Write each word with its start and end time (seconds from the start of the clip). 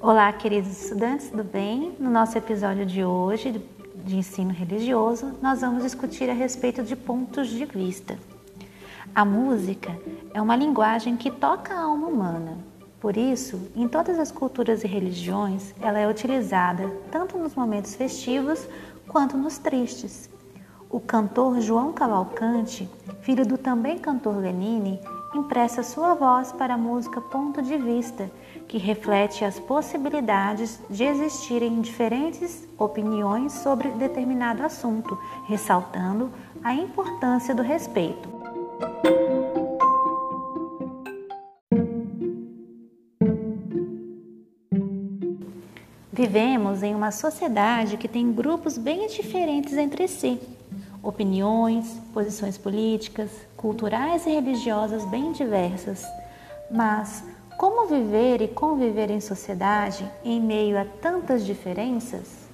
Olá, 0.00 0.32
queridos 0.32 0.84
estudantes, 0.84 1.28
tudo 1.28 1.42
bem? 1.42 1.92
No 1.98 2.08
nosso 2.08 2.38
episódio 2.38 2.86
de 2.86 3.04
hoje 3.04 3.60
de 3.96 4.16
ensino 4.16 4.52
religioso, 4.52 5.32
nós 5.42 5.60
vamos 5.60 5.82
discutir 5.82 6.30
a 6.30 6.32
respeito 6.32 6.84
de 6.84 6.94
pontos 6.94 7.48
de 7.48 7.64
vista. 7.64 8.16
A 9.12 9.24
música 9.24 9.98
é 10.32 10.40
uma 10.40 10.54
linguagem 10.54 11.16
que 11.16 11.32
toca 11.32 11.74
a 11.74 11.82
alma 11.82 12.06
humana. 12.06 12.58
Por 13.00 13.16
isso, 13.16 13.60
em 13.74 13.88
todas 13.88 14.20
as 14.20 14.30
culturas 14.30 14.84
e 14.84 14.86
religiões, 14.86 15.74
ela 15.80 15.98
é 15.98 16.08
utilizada 16.08 16.88
tanto 17.10 17.36
nos 17.36 17.56
momentos 17.56 17.96
festivos 17.96 18.68
quanto 19.08 19.36
nos 19.36 19.58
tristes. 19.58 20.30
O 20.88 21.00
cantor 21.00 21.60
João 21.60 21.92
Cavalcante, 21.92 22.88
filho 23.22 23.44
do 23.44 23.58
também 23.58 23.98
cantor 23.98 24.36
Lenine, 24.36 25.00
empresta 25.34 25.82
sua 25.82 26.14
voz 26.14 26.52
para 26.52 26.74
a 26.74 26.78
música 26.78 27.20
Ponto 27.20 27.60
de 27.60 27.76
Vista, 27.76 28.30
que 28.66 28.78
reflete 28.78 29.44
as 29.44 29.58
possibilidades 29.58 30.80
de 30.88 31.04
existirem 31.04 31.80
diferentes 31.80 32.66
opiniões 32.78 33.52
sobre 33.52 33.90
determinado 33.90 34.64
assunto, 34.64 35.18
ressaltando 35.46 36.30
a 36.62 36.74
importância 36.74 37.54
do 37.54 37.62
respeito. 37.62 38.28
Vivemos 46.12 46.82
em 46.82 46.94
uma 46.94 47.12
sociedade 47.12 47.96
que 47.96 48.08
tem 48.08 48.32
grupos 48.32 48.76
bem 48.76 49.06
diferentes 49.06 49.74
entre 49.74 50.08
si 50.08 50.40
opiniões, 51.02 52.00
posições 52.12 52.58
políticas, 52.58 53.30
culturais 53.56 54.26
e 54.26 54.30
religiosas 54.30 55.04
bem 55.06 55.32
diversas. 55.32 56.04
Mas 56.70 57.24
como 57.56 57.86
viver 57.86 58.40
e 58.42 58.48
conviver 58.48 59.10
em 59.10 59.20
sociedade 59.20 60.08
em 60.24 60.40
meio 60.40 60.78
a 60.78 60.84
tantas 60.84 61.44
diferenças? 61.44 62.48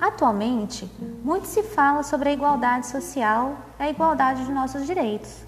Atualmente, 0.00 0.90
muito 1.22 1.46
se 1.46 1.62
fala 1.62 2.02
sobre 2.02 2.30
a 2.30 2.32
igualdade 2.32 2.86
social, 2.88 3.56
a 3.78 3.88
igualdade 3.88 4.44
de 4.44 4.50
nossos 4.50 4.86
direitos 4.86 5.44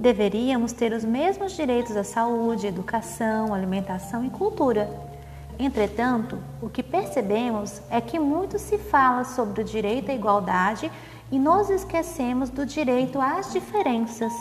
deveríamos 0.00 0.72
ter 0.72 0.94
os 0.94 1.04
mesmos 1.04 1.52
direitos 1.52 1.94
à 1.94 2.02
saúde, 2.02 2.66
educação, 2.66 3.52
alimentação 3.52 4.24
e 4.24 4.30
cultura. 4.30 4.88
Entretanto, 5.58 6.38
o 6.62 6.70
que 6.70 6.82
percebemos 6.82 7.82
é 7.90 8.00
que 8.00 8.18
muito 8.18 8.58
se 8.58 8.78
fala 8.78 9.24
sobre 9.24 9.60
o 9.60 9.64
direito 9.64 10.10
à 10.10 10.14
igualdade 10.14 10.90
e 11.30 11.38
nos 11.38 11.68
esquecemos 11.68 12.48
do 12.48 12.64
direito 12.64 13.20
às 13.20 13.52
diferenças. 13.52 14.32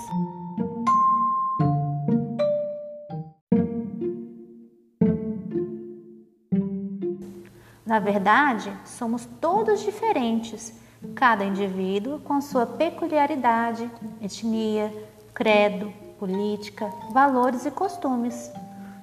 Na 7.86 8.00
verdade, 8.00 8.72
somos 8.86 9.28
todos 9.42 9.82
diferentes, 9.82 10.74
cada 11.16 11.44
indivíduo 11.44 12.20
com 12.20 12.40
sua 12.40 12.66
peculiaridade, 12.66 13.90
etnia, 14.22 14.94
credo, 15.40 15.94
política, 16.20 16.92
valores 17.14 17.66
e 17.66 17.72
costumes. 17.72 18.52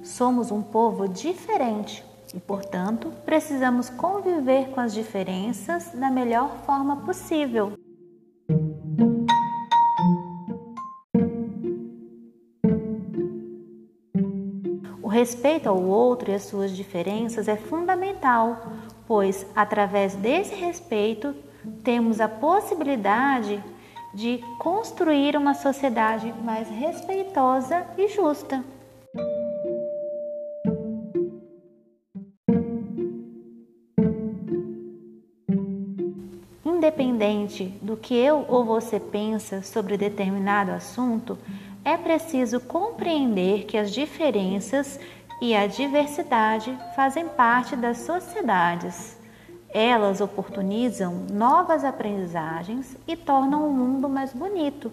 Somos 0.03 0.51
um 0.51 0.61
povo 0.61 1.09
diferente 1.09 2.05
e, 2.34 2.39
portanto, 2.39 3.11
precisamos 3.25 3.89
conviver 3.89 4.69
com 4.69 4.81
as 4.81 4.93
diferenças 4.93 5.93
da 5.95 6.11
melhor 6.11 6.59
forma 6.67 6.98
possível. 7.06 7.73
O 15.03 15.09
respeito 15.09 15.71
ao 15.71 15.83
outro 15.83 16.31
e 16.31 16.34
às 16.34 16.43
suas 16.43 16.71
diferenças 16.77 17.49
é 17.49 17.56
fundamental, 17.56 18.72
pois, 19.06 19.47
através 19.56 20.15
desse 20.15 20.55
respeito, 20.55 21.34
temos 21.83 22.21
a 22.21 22.28
possibilidade 22.28 23.65
de 24.16 24.41
construir 24.59 25.37
uma 25.37 25.53
sociedade 25.53 26.32
mais 26.43 26.71
respeitosa 26.71 27.87
e 27.99 28.09
justa. 28.09 28.65
Independente 36.65 37.66
do 37.82 37.94
que 37.94 38.16
eu 38.16 38.47
ou 38.49 38.65
você 38.65 38.99
pensa 38.99 39.60
sobre 39.60 39.99
determinado 39.99 40.71
assunto, 40.71 41.37
é 41.84 41.98
preciso 41.98 42.59
compreender 42.59 43.65
que 43.66 43.77
as 43.77 43.93
diferenças 43.93 44.98
e 45.43 45.54
a 45.54 45.66
diversidade 45.66 46.75
fazem 46.94 47.28
parte 47.28 47.77
das 47.77 47.98
sociedades. 47.98 49.25
Elas 49.69 50.21
oportunizam 50.21 51.27
novas 51.32 51.84
aprendizagens 51.84 52.97
e 53.06 53.16
tornam 53.16 53.69
o 53.69 53.72
mundo 53.72 54.09
mais 54.09 54.32
bonito. 54.32 54.91